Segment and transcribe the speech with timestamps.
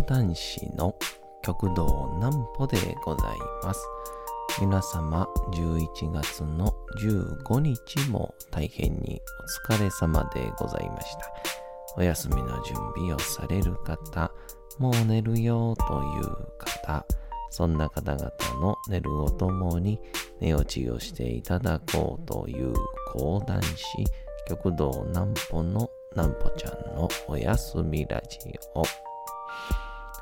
[0.00, 0.94] 講談師の
[1.42, 3.80] 極道南歩でございます。
[4.58, 9.20] 皆様、11月の15日も大変に
[9.68, 11.30] お疲れ様でございました。
[11.98, 14.32] お休みの準備をされる方、
[14.78, 16.24] もう寝るよという
[16.58, 17.04] 方、
[17.50, 20.00] そんな方々の寝るおともに
[20.40, 22.72] 寝落ちをしていただこうという
[23.12, 23.84] 講談師、
[24.48, 28.38] 極道南歩の南歩ちゃんのおやすみラジ
[28.74, 28.82] オ。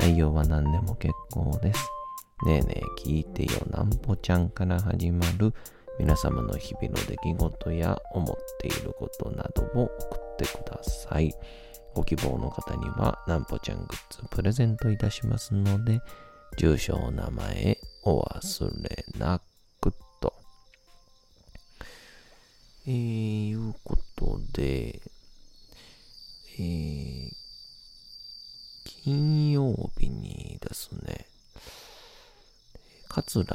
[0.00, 1.88] 内容は何でも結構です。
[2.46, 5.52] ねえねえ聞いてよなんぽちゃんから始まる
[5.98, 11.34] 皆様の日々の出来事や思っていることなどを送ってください。
[11.94, 16.00] ご希望の方にはなんぽちゃんグッズプレゼントいたしますので、
[16.56, 19.42] 住所お名前お忘れな
[19.82, 20.32] くと。
[22.86, 25.02] えー、いうことで、
[26.58, 27.40] えー、
[29.02, 31.26] 金曜日にですね、
[33.32, 33.46] 桂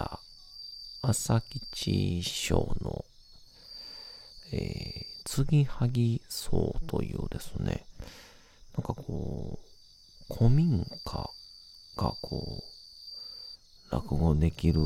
[1.02, 3.04] 朝吉賞の、
[4.54, 7.86] えー、継ぎはぎ荘というですね、
[8.78, 9.60] なんかこ
[10.30, 11.30] う、古民家
[11.98, 12.64] がこ
[13.92, 14.80] う、落語できる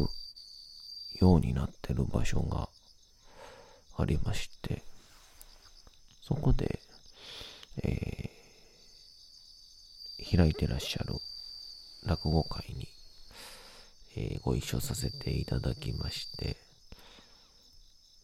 [1.21, 2.67] ようになってる場所が
[3.95, 4.81] ありまして、
[6.23, 6.79] そこで、
[7.83, 11.13] えー、開いてらっしゃる
[12.07, 12.88] 落語会に、
[14.21, 16.57] えーご一緒させていただきまして、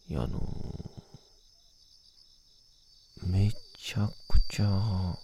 [0.08, 0.42] いや、あのー
[3.26, 5.16] めちゃくちゃ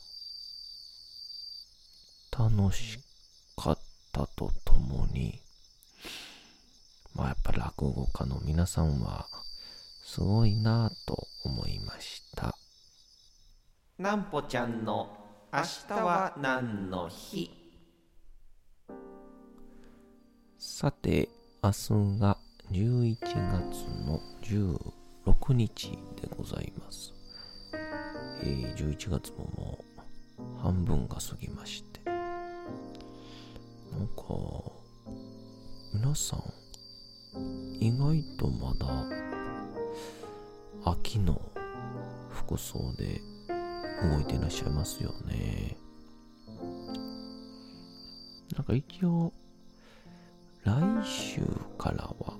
[2.37, 2.99] 楽し
[3.55, 3.79] かっ
[4.13, 5.41] たとともに、
[7.15, 9.27] まあやっぱ落語家の皆さんは
[10.03, 12.57] すごいなぁと思いました。
[13.99, 15.19] なんぽちゃんの
[15.53, 17.62] 明日は何の日？
[20.83, 21.29] さて、
[21.63, 22.37] 明日が
[22.73, 27.15] 11月の16日でございます。
[28.43, 29.79] えー、11月もも
[30.41, 32.01] う半分が過ぎまして。
[32.05, 34.25] なんか、
[35.95, 36.43] 皆さん、
[37.79, 39.07] 意外とまだ
[40.85, 41.41] 秋の
[42.29, 43.21] 服装で
[44.03, 45.77] 動いていらっしゃいますよね。
[48.57, 49.33] なんか一応、
[50.65, 51.41] 来週
[51.77, 52.39] からは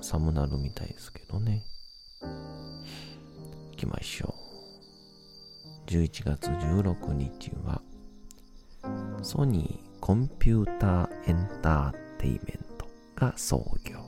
[0.00, 1.64] 寒なるみたいですけどね。
[2.22, 4.34] 行きましょ
[5.86, 5.90] う。
[5.90, 7.82] 11月16日は、
[9.22, 12.40] ソニーコンピューターエンターテイメン
[12.78, 13.98] トが創業。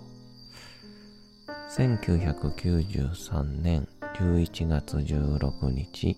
[1.76, 6.16] 1993年11月16日、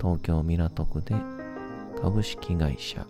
[0.00, 1.14] 東京港区で
[2.00, 3.06] 株式会社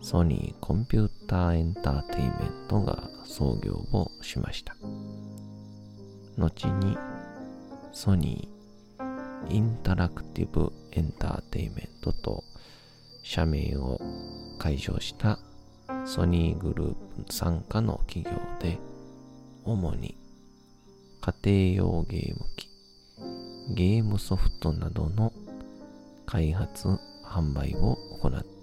[0.00, 2.32] ソニーコンピューターエンターテイメン
[2.68, 4.76] トが創業をしました。
[6.38, 6.96] 後に
[7.92, 12.44] ソニーインタラクティブエンターテイメントと
[13.22, 14.00] 社名を
[14.58, 15.38] 改称した
[16.04, 18.30] ソニーグループ傘下の企業
[18.60, 18.78] で
[19.64, 20.16] 主に
[21.20, 22.68] 家庭用ゲーム機、
[23.74, 25.32] ゲームソフトなどの
[26.24, 26.86] 開発、
[27.24, 28.55] 販売を行って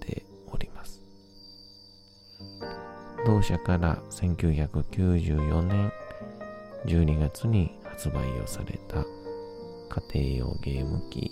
[3.25, 5.91] 同社から1994年
[6.85, 9.05] 12月に発売をされた
[10.13, 11.31] 家庭用ゲーム機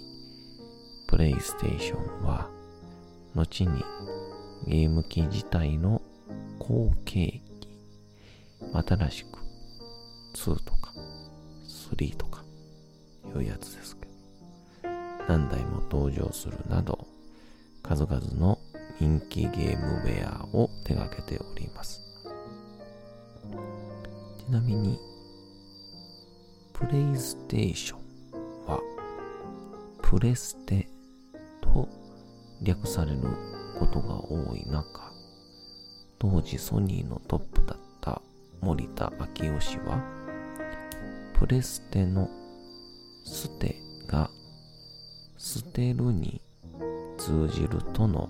[1.07, 2.49] プレイステーションは
[3.35, 3.83] 後に
[4.67, 6.01] ゲーム機自体の
[6.59, 7.69] 後継機
[8.73, 9.39] 新しく
[10.35, 10.93] 2とか
[11.67, 12.43] 3とか
[13.35, 14.11] いうやつですけど。
[15.27, 17.07] 何台も登場するなど
[17.83, 18.59] 数々の
[19.01, 22.03] 人気ゲームウェアを手掛けております。
[24.37, 24.99] ちなみに
[26.71, 27.99] プレイステーション
[28.67, 28.79] は
[30.03, 30.87] プレステ
[31.61, 31.89] と
[32.61, 33.21] 略される
[33.79, 35.11] ことが多い中
[36.19, 38.21] 当時ソニーのトップだった
[38.61, 39.99] 森田昭夫氏は
[41.39, 42.29] プレステの
[43.25, 44.29] ステが
[45.37, 46.39] 捨てるに
[47.17, 48.29] 通じるとの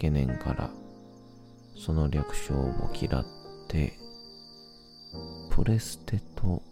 [0.00, 0.70] 懸念から
[1.76, 3.26] その略称を嫌っ
[3.68, 3.98] て、
[5.50, 6.62] プレステと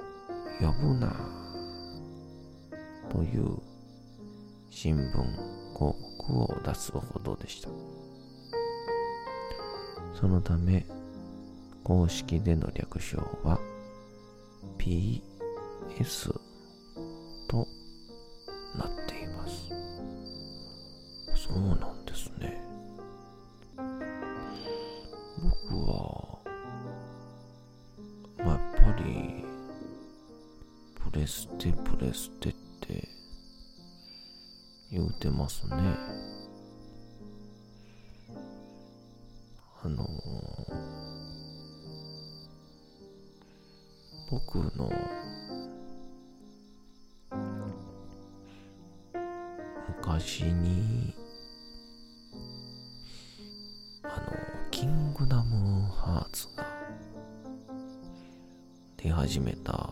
[0.61, 1.15] 呼ぶな、
[3.11, 3.59] という
[4.71, 7.69] 新聞広告を出すほどでした。
[10.19, 10.87] そのため、
[11.85, 13.61] 公式での略称は
[14.79, 16.48] PS
[31.19, 33.09] レステプレステって
[34.93, 35.75] 言うてますね。
[39.83, 40.07] あの
[44.31, 44.93] 僕の
[49.97, 51.17] 昔に
[54.05, 54.15] あの
[54.71, 56.65] キングダムハーツが
[58.97, 59.88] 出始めた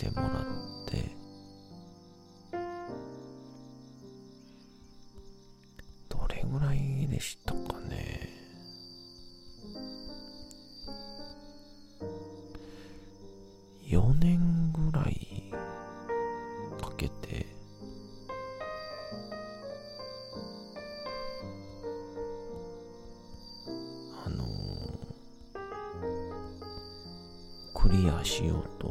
[0.00, 0.32] てもらっ
[0.86, 1.04] て、
[6.08, 8.30] どれぐらいでしたかね。
[13.86, 15.52] 4年ぐらい
[16.80, 17.46] かけて
[24.24, 24.46] あの、
[27.74, 28.89] クリアしようと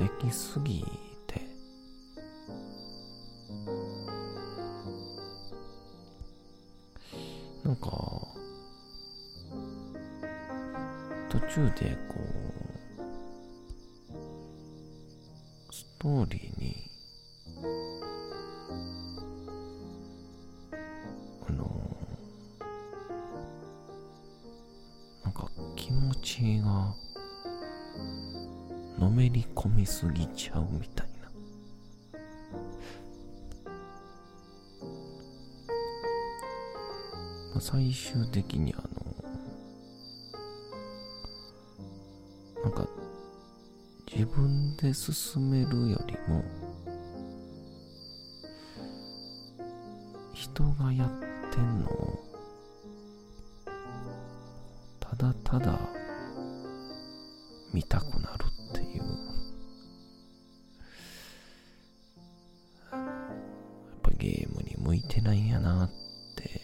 [0.00, 0.82] 的すぎ
[7.62, 7.90] なんか、
[11.28, 12.14] 途中でこ
[14.08, 14.14] う、
[15.72, 16.79] ストーリーに、
[30.08, 31.10] り込みすぎちゃうみたい
[37.60, 38.84] 最終的にあの
[42.64, 42.88] なんか
[44.10, 46.42] 自分で進めるよりも
[50.32, 51.08] 人がやっ
[51.52, 52.24] てんのを
[54.98, 55.78] ただただ
[57.74, 59.09] 見たくなるっていう。
[65.20, 65.90] に向いてないんやなっ
[66.34, 66.60] て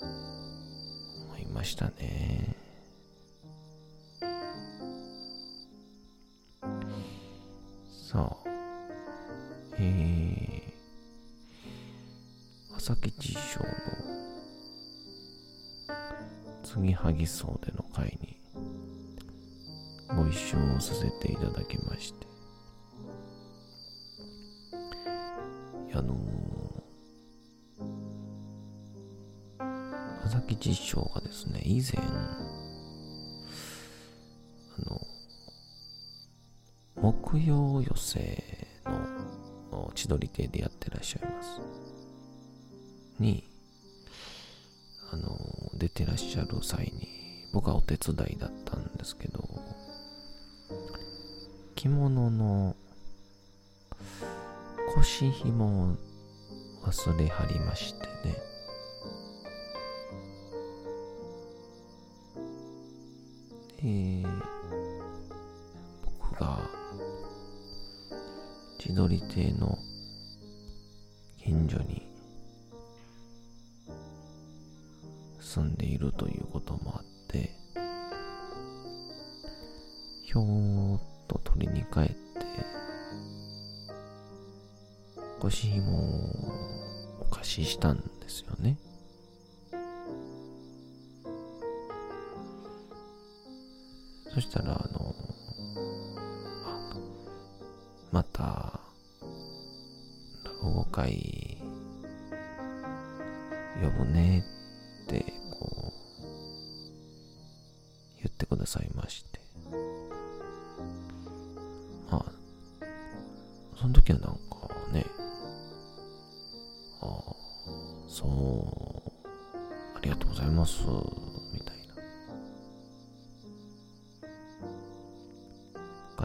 [0.00, 2.56] 思いましたね。
[8.10, 8.36] さあ、
[9.78, 13.66] えー、朝吉賞の
[16.64, 18.36] 次はぎそうでの会に
[20.08, 22.29] ご一緒させていただきまして、
[30.30, 32.08] 佐々木実証がですね、以前、あ
[34.88, 35.00] の、
[36.94, 38.44] 木曜寄せ
[39.72, 41.60] の千鳥亭でやってらっしゃいます。
[43.18, 43.42] に、
[45.12, 45.36] あの、
[45.74, 47.08] 出てらっしゃる際に、
[47.52, 49.42] 僕はお手伝いだったんですけど、
[51.74, 52.76] 着物の
[54.94, 55.96] 腰紐を
[56.84, 58.49] 忘れはりましてね、
[63.82, 64.42] えー、
[66.20, 66.58] 僕が
[68.78, 69.78] 千鳥亭の
[71.38, 72.06] 近所に
[75.40, 77.50] 住んでいるということもあって
[80.24, 82.14] ひょーっと取りに帰って
[85.40, 88.76] 腰紐をお貸ししたんですよね。
[94.40, 95.09] そしたら、あの、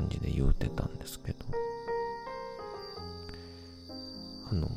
[0.05, 1.45] 感じで言うてたんですけど。
[4.51, 4.69] あの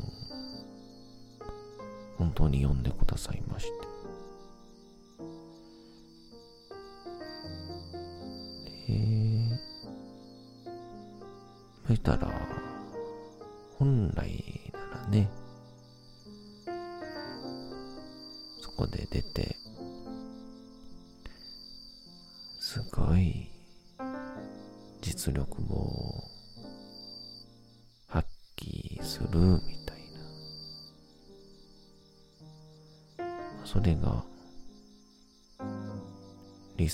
[2.16, 3.87] 本当に呼んでくださいまして。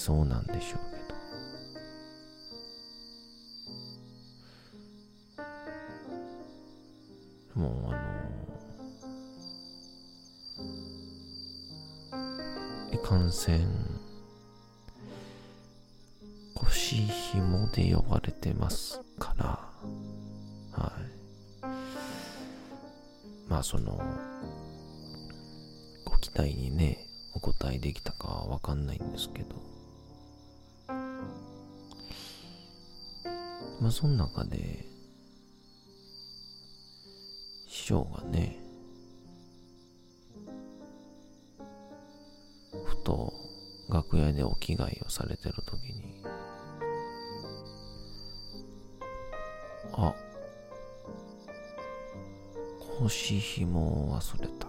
[0.05, 0.99] 理想なんでしょうけ
[7.55, 7.63] ど。
[7.63, 7.97] もうあ
[12.91, 13.67] のいかんせん
[16.55, 19.59] 腰紐で呼ばれてますから
[20.73, 21.69] はい。
[23.49, 23.99] まあその
[26.05, 29.74] ご期待にねお答えできたかはわかんないんですけど。
[33.85, 34.87] まあその中で
[37.69, 38.57] 師匠がね
[42.87, 43.31] ふと
[43.91, 46.25] 楽屋でお着替えをされてる時に
[49.93, 50.15] あ
[52.99, 54.64] 腰紐を忘れた。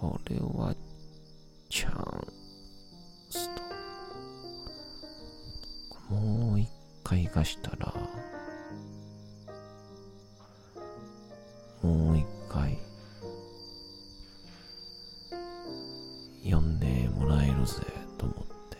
[0.00, 0.74] これは
[1.68, 1.92] チャン
[3.28, 3.60] スと
[6.14, 6.70] もう一
[7.04, 7.92] 回行かしたら
[11.82, 12.78] もう一回
[16.50, 17.74] 呼んでもらえるぜ
[18.16, 18.78] と思って。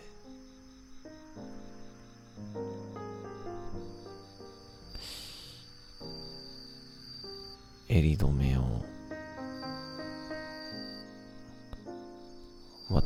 [7.89, 8.90] 襟止めを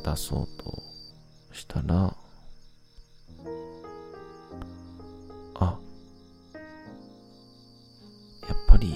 [0.05, 0.83] 渡そうと
[1.51, 2.15] したら
[5.55, 5.79] あ
[8.47, 8.95] やっぱり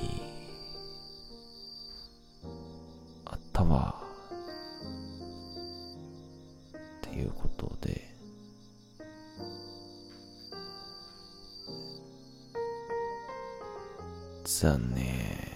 [3.24, 3.94] あったわ。
[6.76, 8.14] っていうことで
[14.44, 15.47] 残念。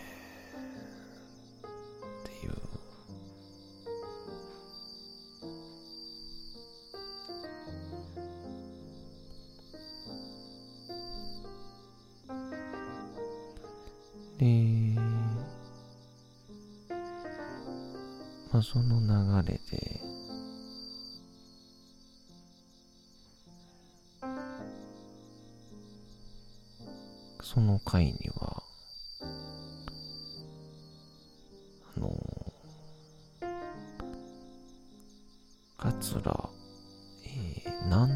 [37.93, 38.09] 南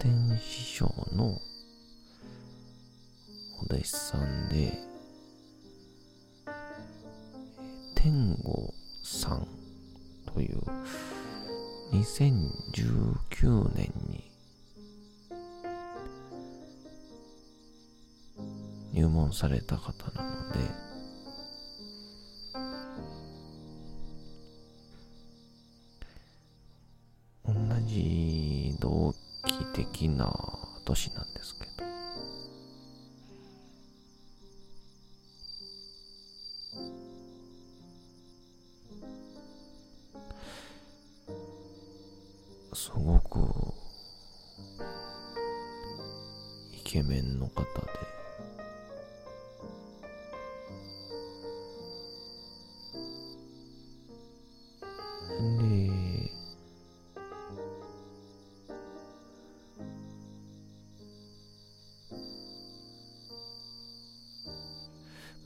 [0.00, 1.40] 天師匠の
[3.60, 4.76] お弟子さんで、
[7.94, 9.46] 天吾さん
[10.34, 10.60] という
[11.92, 14.28] 2019年に
[18.92, 20.58] 入門された方なので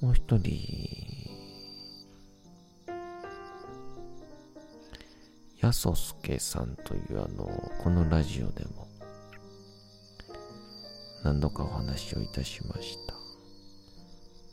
[0.04, 0.50] もう一人、
[5.62, 7.46] やそすけさんというあの、
[7.82, 8.86] このラジオでも
[11.22, 13.14] 何度かお話をいたしました。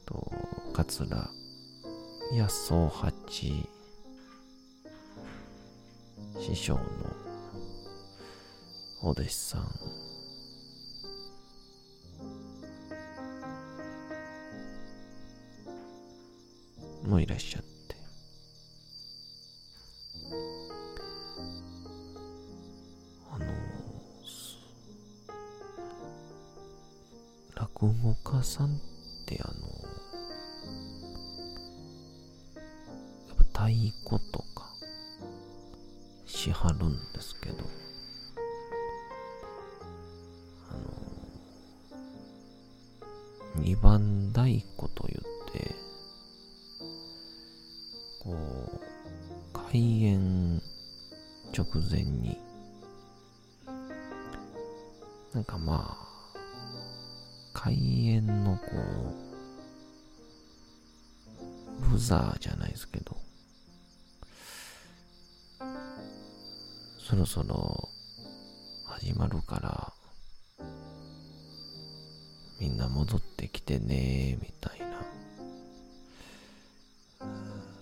[0.05, 0.31] と、
[0.71, 1.29] 桂
[2.33, 3.11] やそ八
[6.39, 6.81] 師匠の
[9.01, 9.69] お弟子さん
[27.81, 28.69] 落語家さんっ
[29.25, 29.67] てあの
[33.27, 33.73] やっぱ太
[34.03, 34.69] 鼓とか
[36.25, 37.55] しはるんですけど
[40.69, 40.81] あの
[43.55, 45.21] 二番太鼓と言っ
[45.51, 45.75] て
[48.23, 48.79] こう、
[49.71, 50.61] 開演
[51.57, 52.37] 直前に、
[55.33, 56.10] なんかまあ、
[57.63, 58.61] 開演のこ
[61.85, 63.15] う、ブザーじゃないですけど、
[66.97, 67.87] そろそろ
[68.85, 69.93] 始まるから、
[72.59, 74.87] みんな戻ってきてねみたいな。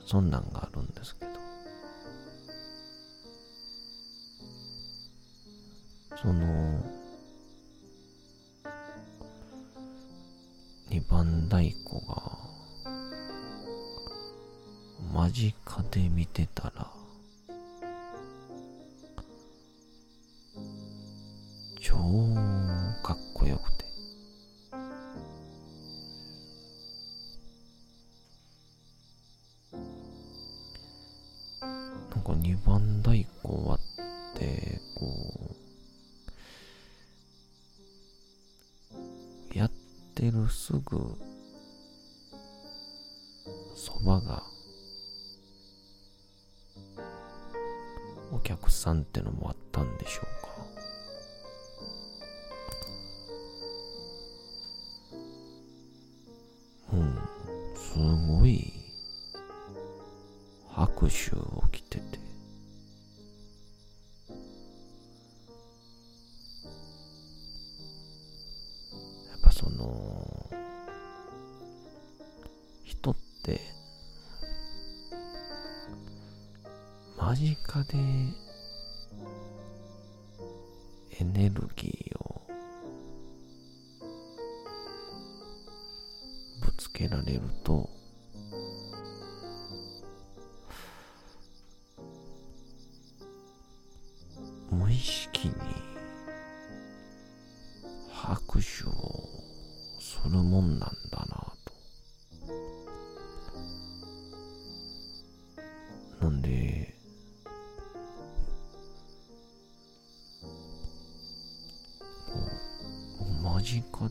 [0.05, 1.31] そんなんがあるんですけど
[6.19, 6.98] その
[10.99, 12.39] 番太鼓が
[15.13, 15.53] 間近
[15.91, 16.98] で見てたら
[43.81, 44.43] そばが、
[48.29, 50.49] お客さんってのもあったんでしょうか。
[56.91, 57.15] うん、
[57.77, 58.73] すごい
[60.67, 62.19] 拍手をきてて、
[77.69, 77.97] 間近で
[81.19, 82.41] エネルギーを
[86.61, 87.87] ぶつけられると
[94.71, 95.53] 無意識に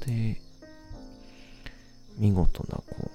[0.09, 0.41] で
[2.17, 3.11] 見事なこう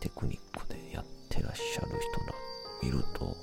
[0.00, 2.34] テクニックでやってらっしゃる人ら
[2.82, 3.34] 見ると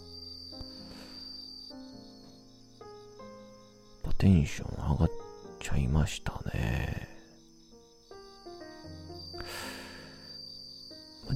[4.22, 5.10] テンション上がっ
[5.60, 7.08] ちゃいましたね。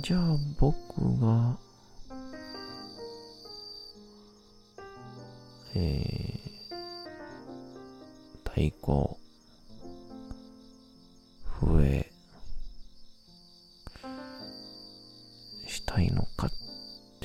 [0.04, 1.58] じゃあ僕が
[5.74, 9.25] えー、太鼓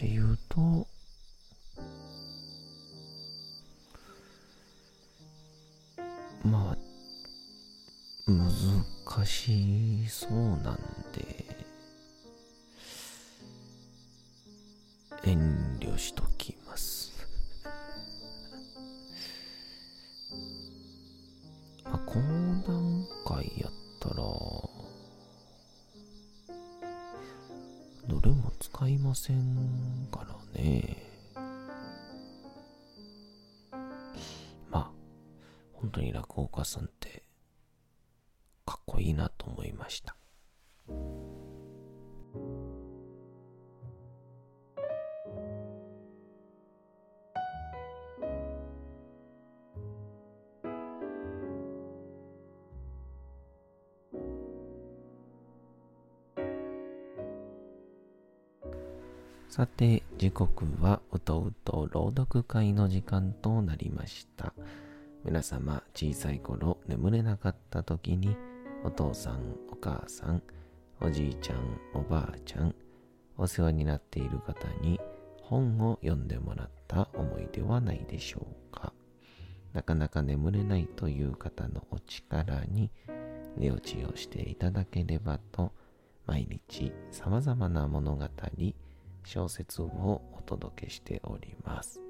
[0.00, 0.88] っていうと、
[6.42, 6.76] まあ、
[8.26, 8.46] 難
[9.26, 10.78] しそうなん
[11.12, 11.44] で、
[15.22, 17.12] 遠慮しときます。
[21.84, 22.14] まあ、講
[22.66, 24.14] 談会やったら、
[28.10, 29.69] どれも使いません
[35.90, 37.24] 本当に落語家さんって
[38.64, 40.14] かっこいいなと思いました。
[59.48, 64.54] さて、時刻はうとうと朗読会の時間となりました。
[65.22, 68.36] 皆様、小さい頃眠れなかった時に、
[68.84, 70.42] お父さん、お母さん、
[71.00, 72.74] おじいちゃん、おばあちゃん、
[73.36, 74.98] お世話になっている方に
[75.42, 78.94] 本を読んでもらった思い出はないでしょうか。
[79.74, 82.90] なかなか眠れないという方のお力に
[83.56, 85.72] 寝落ちをしていただければと、
[86.26, 88.26] 毎日様々な物語、
[89.24, 92.00] 小説をお届けしております。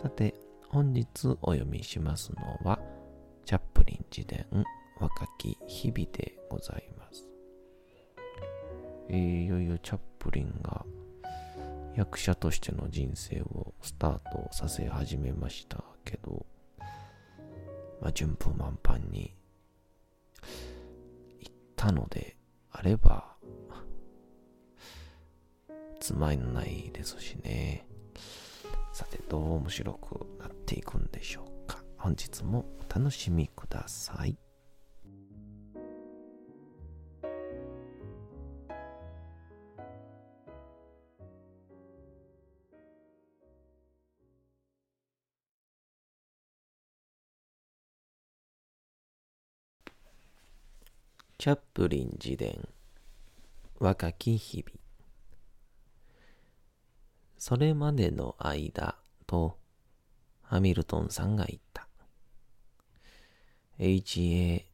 [0.00, 0.34] さて、
[0.68, 2.80] 本日お読みしますのは、
[3.44, 4.46] チャップリン自伝
[4.98, 7.28] 若き日々でございます。
[9.08, 10.84] えー、いよいよチャップリンが
[11.94, 16.46] 役者としての人生をスタートさせ始めましたけど、
[18.00, 19.36] まあ、順風満帆に
[21.40, 22.36] 行ったので
[22.72, 23.36] あれば、
[26.00, 27.86] つまんないですしね。
[28.94, 31.82] さて、どう面白くなっていくんでしょうか。
[31.98, 34.38] 本日もお楽しみください。
[51.36, 52.68] チャップリン自伝
[53.80, 54.83] 若き日々
[57.38, 59.58] それまでの間と
[60.42, 61.88] ハミルトンさんが言った。
[63.78, 64.66] H.A.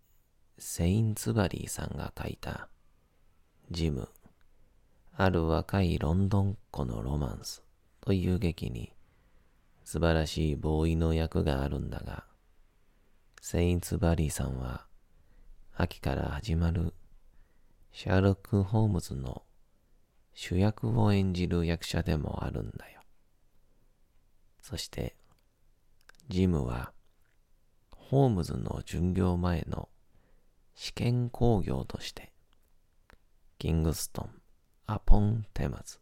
[0.59, 2.69] セインツバリーさんが書いた
[3.71, 4.09] ジム、
[5.17, 7.63] ある若いロンドンっ子のロマンス
[8.03, 8.93] という劇に
[9.85, 12.25] 素晴らしいボーイの役があるんだが、
[13.41, 14.85] セインツバリーさんは
[15.75, 16.93] 秋から始まる
[17.93, 19.43] シャーロック・ホームズの
[20.43, 23.03] 主役を演じる役者でもあるんだよ。
[24.63, 25.15] そして、
[26.29, 26.95] ジムは、
[27.91, 29.91] ホームズの巡業前の
[30.75, 32.33] 試験工業として、
[33.59, 34.31] キングストン、
[34.87, 35.99] アポン・テマズ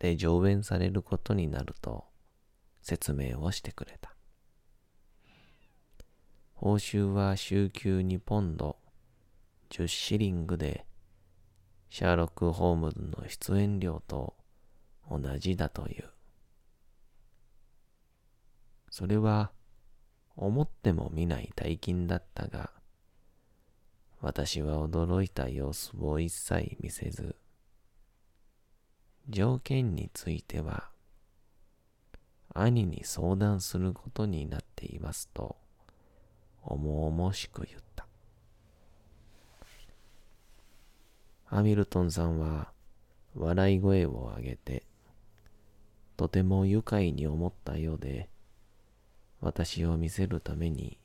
[0.00, 2.06] で上演されることになると
[2.82, 4.16] 説明をしてくれた。
[6.54, 8.76] 報酬は週休2ポンド、
[9.70, 10.87] 10シリングで
[11.90, 14.34] シャーロック・ホームズの出演料と
[15.10, 16.04] 同じだという。
[18.90, 19.52] それは
[20.36, 22.70] 思ってもみない大金だったが、
[24.20, 27.36] 私は驚いた様子を一切見せず、
[29.28, 30.90] 条件については、
[32.54, 35.56] 兄に相談することになっていますと、
[36.62, 37.87] 重々しく言った。
[41.50, 42.72] ハミルトンさんは
[43.34, 44.84] 笑い声を上げて、
[46.18, 48.28] とても愉快に思ったようで、
[49.40, 50.98] 私を見せるために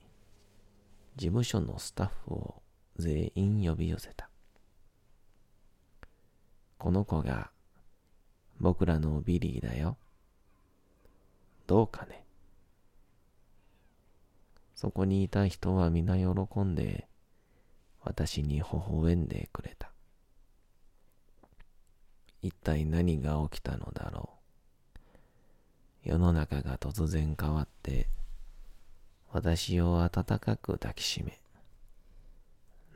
[1.16, 2.62] 事務所のスタッフを
[2.98, 4.30] 全員呼び寄せた。
[6.78, 7.52] この子が
[8.60, 9.96] 僕らのビリーだよ。
[11.68, 12.26] どうかね。
[14.76, 17.08] そこにいた人は皆喜んで
[18.02, 19.93] 私に微笑んでくれた。
[22.44, 24.30] 一体何が起きたのだろ
[26.06, 26.10] う。
[26.10, 28.10] 世の中が突然変わって、
[29.32, 31.40] 私を温かく抱きしめ、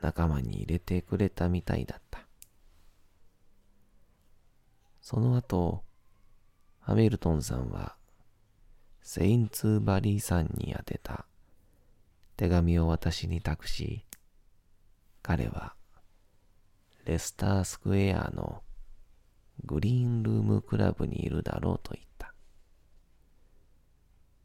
[0.02, 2.20] 仲間に入れてくれたみたいだった。
[5.00, 5.82] その後、
[6.80, 7.96] ハミルトンさんは、
[9.00, 11.24] セインツーバリーさんに宛てた
[12.36, 14.04] 手紙を私に託し、
[15.22, 15.74] 彼は
[17.06, 18.62] レスタースクエアの
[19.64, 22.34] グリーンルームクラブにいるだろうと言った。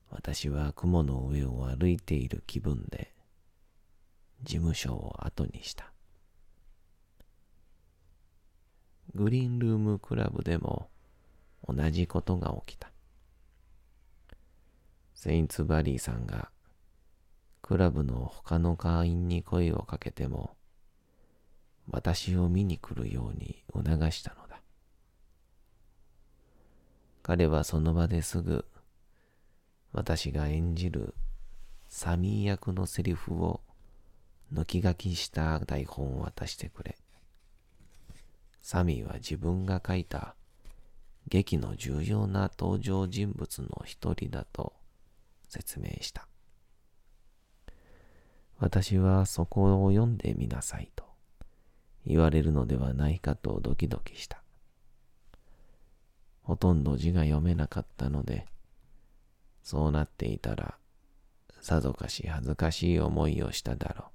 [0.09, 3.13] 私は雲の上を歩いている気分で
[4.43, 5.91] 事務所を後にした。
[9.15, 10.89] グリーンルームクラブでも
[11.67, 12.91] 同じことが起きた。
[15.13, 16.49] セインツバリーさんが
[17.61, 20.57] クラブの他の会員に声をかけても
[21.89, 24.42] 私を見に来るように促したのだ。
[27.23, 28.65] 彼はその場ですぐ
[29.93, 31.15] 私が演じる
[31.87, 33.61] サミー役のセリフを
[34.53, 36.97] 抜き書きした台本を渡してくれ。
[38.61, 40.35] サミーは自分が書いた
[41.29, 44.73] 劇の重要な登場人物の一人だと
[45.47, 46.27] 説明した。
[48.59, 51.05] 私はそこを読んでみなさいと
[52.05, 54.42] 言われるのではないかとドキドキした。
[56.43, 58.45] ほとんど字が読めなかったので、
[59.63, 60.75] そうなっていたら、
[61.61, 64.07] さぞかし恥ずかしい思いをしただろ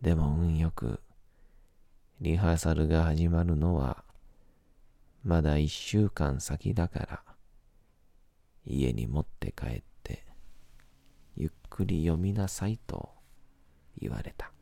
[0.00, 0.04] う。
[0.04, 1.00] でも運よく、
[2.20, 4.04] リハーサルが始まるのは、
[5.24, 7.22] まだ一週間先だから、
[8.64, 10.24] 家に持って帰って、
[11.36, 13.10] ゆっくり読みなさいと
[14.00, 14.52] 言われた。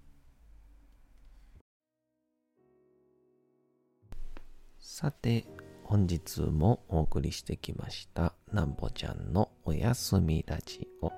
[4.79, 5.45] さて、
[5.91, 11.11] 本日もお送りしてきました、なんぼちゃんのおやすみラジオ。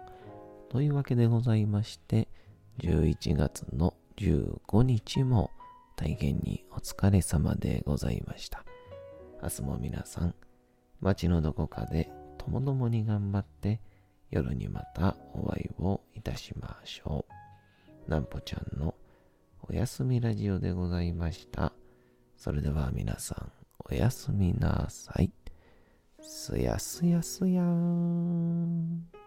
[0.71, 2.27] というわけでございまして、
[2.79, 5.51] 11月の15日も
[5.95, 8.65] 大変にお疲れ様でございました。
[9.43, 10.35] 明日も皆さん、
[11.03, 13.83] 街のどこかでともどもに頑張って、
[14.31, 17.27] 夜にまたお会いをいたしましょ
[18.09, 18.11] う。
[18.11, 18.95] なんぽちゃんの
[19.69, 21.75] おやすみラジオでございました。
[22.39, 25.31] それでは皆さん、おやすみなさい。
[26.21, 29.22] すやすやすやーん。